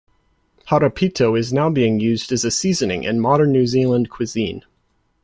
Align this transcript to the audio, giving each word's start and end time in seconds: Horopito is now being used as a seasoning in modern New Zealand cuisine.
Horopito 0.69 1.37
is 1.37 1.53
now 1.53 1.69
being 1.69 1.99
used 1.99 2.31
as 2.31 2.43
a 2.43 2.49
seasoning 2.49 3.03
in 3.03 3.19
modern 3.19 3.51
New 3.51 3.67
Zealand 3.67 4.09
cuisine. 4.09 4.63